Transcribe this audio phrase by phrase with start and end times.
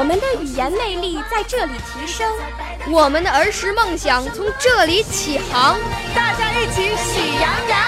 [0.00, 2.26] 我们的语言魅力在这里提升，
[2.90, 5.78] 我们的儿时梦想从这里起航。
[6.14, 7.78] 大家一起喜羊羊。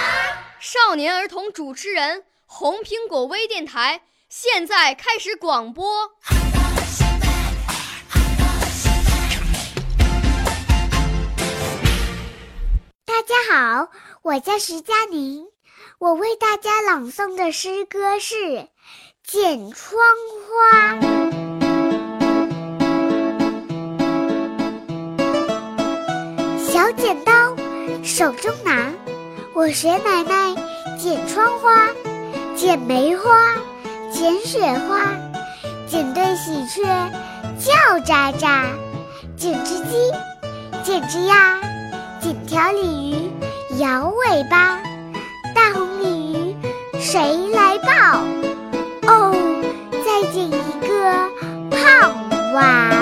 [0.61, 6.11] 少年儿童主持人，红苹果微电台现在开始广播。
[13.07, 13.89] 大家好，
[14.21, 15.47] 我叫徐佳宁，
[15.99, 18.35] 我为大家朗诵的诗歌是
[19.25, 19.99] 《剪窗
[20.47, 20.93] 花》。
[26.73, 27.55] 小剪刀，
[28.03, 28.87] 手中拿，
[29.53, 30.55] 我学奶奶
[30.99, 31.89] 剪窗花，
[32.57, 33.53] 剪梅花，
[34.11, 35.13] 剪雪花，
[35.87, 36.83] 剪对喜鹊
[37.59, 38.65] 叫喳喳，
[39.37, 40.11] 剪只鸡，
[40.83, 41.61] 剪只鸭。
[42.23, 44.81] 剪条鲤鱼摇尾巴，
[45.55, 46.57] 大红鲤鱼
[46.99, 48.23] 谁来抱？
[49.13, 49.35] 哦，
[50.07, 51.29] 再剪一个
[51.71, 52.15] 胖
[52.55, 53.02] 娃娃。